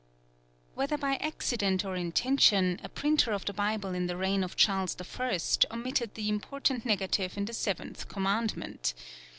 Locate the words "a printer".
2.83-3.33